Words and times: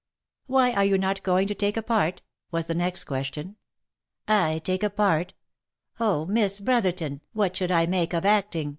"Why 0.47 0.73
are 0.73 0.83
you 0.83 0.97
not 0.97 1.21
going 1.21 1.47
to 1.47 1.53
take 1.53 1.77
a 1.77 1.83
part?" 1.83 2.23
was 2.51 2.65
the 2.65 2.73
next 2.73 3.03
question. 3.03 3.57
"I 4.27 4.57
take 4.63 4.81
a 4.81 4.89
part! 4.89 5.35
Oh! 5.99 6.25
Miss 6.25 6.59
Brotherton 6.59 7.21
what 7.33 7.55
should 7.55 7.71
I 7.71 7.85
make 7.85 8.11
of 8.13 8.25
acting?" 8.25 8.69